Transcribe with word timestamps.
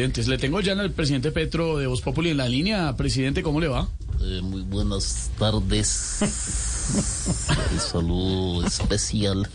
Le 0.00 0.38
tengo 0.38 0.62
ya 0.62 0.72
al 0.72 0.92
presidente 0.92 1.30
Petro 1.30 1.76
de 1.76 1.86
Voz 1.86 2.00
Populi 2.00 2.30
en 2.30 2.38
la 2.38 2.48
línea. 2.48 2.96
Presidente, 2.96 3.42
¿cómo 3.42 3.60
le 3.60 3.68
va? 3.68 3.86
Eh, 4.22 4.40
muy 4.42 4.62
buenas 4.62 5.30
tardes. 5.38 6.20
Un 7.72 7.80
saludo 7.80 8.66
especial. 8.66 9.46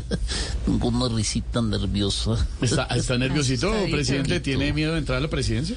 Tengo 0.66 0.88
una 0.88 1.08
risita 1.14 1.62
nerviosa. 1.62 2.44
¿Está, 2.60 2.86
está 2.86 3.16
nerviosito, 3.18 3.72
presidente? 3.88 4.40
¿Tiene 4.40 4.72
miedo 4.72 4.94
de 4.94 4.98
entrar 4.98 5.18
a 5.18 5.20
la 5.20 5.28
presidencia? 5.28 5.76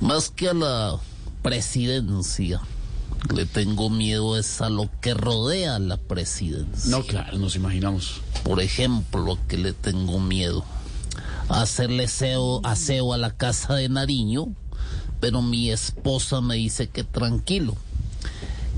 Más 0.00 0.30
que 0.30 0.48
a 0.48 0.54
la 0.54 0.96
presidencia, 1.42 2.60
le 3.34 3.44
tengo 3.44 3.90
miedo 3.90 4.38
es 4.38 4.60
a 4.60 4.68
lo 4.68 4.88
que 5.00 5.14
rodea 5.14 5.80
la 5.80 5.96
presidencia. 5.96 6.90
No, 6.92 7.02
claro, 7.02 7.38
nos 7.38 7.56
imaginamos. 7.56 8.20
Por 8.44 8.60
ejemplo, 8.60 9.32
¿a 9.32 9.48
qué 9.48 9.58
le 9.58 9.72
tengo 9.72 10.20
miedo? 10.20 10.64
A 11.48 11.62
hacerle 11.62 12.04
aseo, 12.04 12.60
aseo 12.64 13.12
a 13.12 13.18
la 13.18 13.36
casa 13.36 13.74
de 13.74 13.88
Nariño, 13.88 14.48
pero 15.20 15.42
mi 15.42 15.70
esposa 15.70 16.40
me 16.40 16.56
dice 16.56 16.88
que 16.88 17.04
tranquilo, 17.04 17.76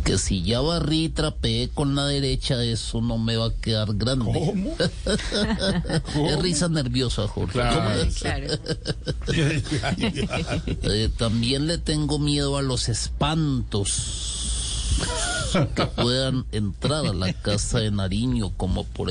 que 0.05 0.19
si 0.19 0.43
ya 0.43 0.61
barrí 0.61 1.05
y 1.05 1.09
trapeé 1.09 1.69
con 1.69 1.95
la 1.95 2.07
derecha, 2.07 2.63
eso 2.63 3.01
no 3.01 3.19
me 3.19 3.37
va 3.37 3.47
a 3.47 3.53
quedar 3.53 3.95
grande. 3.95 4.33
¿Cómo? 4.33 4.77
Es 6.29 6.39
risa 6.41 6.69
nerviosa, 6.69 7.27
Jorge. 7.27 7.59
Claro. 8.19 8.47
Eh, 10.83 11.11
también 11.17 11.67
le 11.67 11.79
tengo 11.79 12.19
miedo 12.19 12.57
a 12.57 12.63
los 12.63 12.89
espantos 12.89 14.29
que 15.75 15.87
puedan 15.87 16.45
entrar 16.53 17.07
a 17.07 17.13
la 17.13 17.33
casa 17.33 17.81
de 17.81 17.91
Nariño, 17.91 18.53
como 18.57 18.85
por 18.85 19.11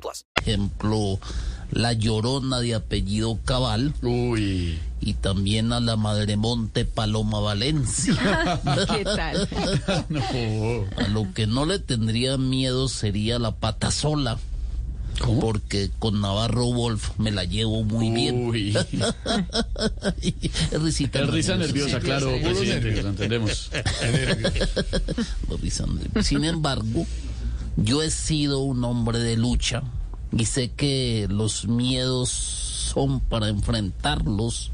plus. 0.00 0.24
ejemplo 0.36 1.18
la 1.70 1.92
llorona 1.92 2.60
de 2.60 2.74
apellido 2.74 3.38
Cabal 3.44 3.94
Uy. 4.02 4.78
y 5.00 5.14
también 5.14 5.72
a 5.72 5.80
la 5.80 5.96
Madremonte 5.96 6.84
Paloma 6.84 7.40
Valencia. 7.40 8.14
¿Qué 8.96 9.04
tal? 9.04 9.48
No. 10.08 10.20
A 10.96 11.08
lo 11.08 11.32
que 11.34 11.46
no 11.46 11.66
le 11.66 11.78
tendría 11.78 12.36
miedo 12.38 12.88
sería 12.88 13.38
la 13.38 13.52
pata 13.52 13.90
sola. 13.90 14.38
¿Cómo? 15.20 15.40
Porque 15.40 15.90
con 15.98 16.20
Navarro 16.20 16.66
Wolf 16.72 17.10
me 17.18 17.30
la 17.30 17.44
llevo 17.44 17.84
muy 17.84 18.10
bien. 18.10 18.48
Uy. 18.48 18.76
Es 20.20 20.82
risita 20.82 21.22
risa 21.22 21.56
nerviosa, 21.56 22.00
claro, 22.00 22.32
presidente. 22.42 23.02
Lo 23.02 23.08
entendemos. 23.10 23.70
Risa 25.62 25.86
nerviosa. 25.86 26.22
Sin 26.28 26.44
embargo, 26.44 27.06
yo 27.76 28.02
he 28.02 28.10
sido 28.10 28.60
un 28.60 28.84
hombre 28.84 29.18
de 29.18 29.36
lucha 29.36 29.82
y 30.36 30.44
sé 30.46 30.70
que 30.72 31.26
los 31.30 31.66
miedos 31.66 32.28
son 32.30 33.20
para 33.20 33.48
enfrentarlos. 33.48 34.70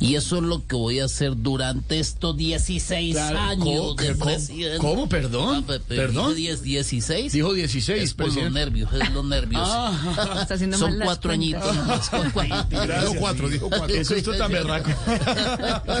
Y 0.00 0.16
eso 0.16 0.36
es 0.38 0.42
lo 0.42 0.66
que 0.66 0.74
voy 0.74 0.98
a 0.98 1.04
hacer 1.04 1.34
durante 1.36 2.00
estos 2.00 2.36
16 2.36 3.14
Claro, 3.14 3.38
años 3.38 3.64
¿cómo? 3.64 3.94
de 3.94 4.12
¿Cómo? 4.14 4.24
presidente. 4.24 4.78
¿Cómo? 4.78 5.08
¿Perdón? 5.08 5.56
Ah, 5.62 5.64
pe- 5.64 5.78
pe- 5.78 5.94
¿Perdón? 5.94 6.34
dije 6.34 6.48
10, 6.56 6.62
16. 6.62 7.32
Dijo 7.32 7.52
16, 7.52 8.02
es 8.02 8.14
por 8.14 8.26
los 8.26 8.34
presidente. 8.34 8.58
nervios, 8.58 8.92
es 8.92 9.10
los 9.12 9.24
nervios. 9.24 9.62
Ah, 9.64 10.38
Está 10.42 10.54
haciendo 10.54 10.76
Son 10.78 10.98
mal 10.98 11.06
cuatro 11.06 11.30
cuentas. 11.36 11.68
añitos 11.78 12.08
con 12.08 12.30
cuatro. 12.32 12.80
Dijo 13.00 13.14
cuatro, 13.20 13.48
dijo 13.48 13.68
cuatro. 13.68 13.86
qué 13.94 14.04
susto 14.04 14.32
tan 14.36 14.50
berraco. 14.50 14.90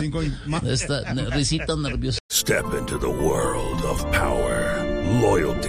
Cinco 0.00 0.22
y 0.24 0.32
más. 0.46 0.64
Esta 0.64 1.14
ne- 1.14 1.26
risita 1.30 1.76
nerviosa. 1.76 2.18
Step 2.32 2.64
into 2.76 2.98
the 2.98 3.06
world 3.06 3.84
of 3.84 4.02
power, 4.10 4.82
loyalty, 5.20 5.68